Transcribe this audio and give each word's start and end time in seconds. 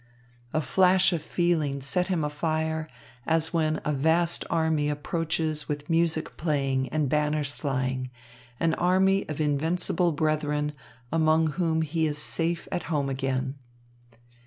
A 0.51 0.61
flash 0.61 1.13
of 1.13 1.21
feeling 1.21 1.79
set 1.79 2.07
him 2.07 2.23
afire, 2.23 2.89
as 3.27 3.53
when 3.53 3.79
a 3.85 3.93
vast 3.93 4.43
army 4.49 4.89
approaches 4.89 5.69
with 5.69 5.91
music 5.91 6.37
playing 6.37 6.89
and 6.89 7.07
banners 7.07 7.55
flying, 7.55 8.09
an 8.59 8.73
army 8.73 9.29
of 9.29 9.39
invincible 9.39 10.11
brethren, 10.11 10.73
among 11.11 11.51
whom 11.51 11.83
he 11.83 12.07
is 12.07 12.17
safe 12.17 12.67
at 12.71 12.81
home 12.89 13.09
again. 13.09 13.59